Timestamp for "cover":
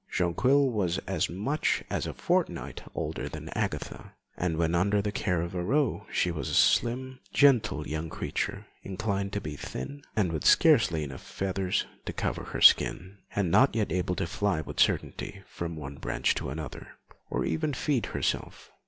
12.13-12.45